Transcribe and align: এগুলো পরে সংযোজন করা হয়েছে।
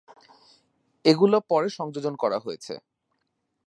এগুলো 1.05 1.37
পরে 1.49 1.67
সংযোজন 1.69 2.13
করা 2.15 2.37
হয়েছে। 2.39 2.73